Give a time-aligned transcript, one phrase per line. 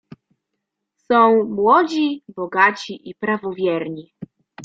[0.97, 4.13] "Są młodzi, bogaci i prawowierni."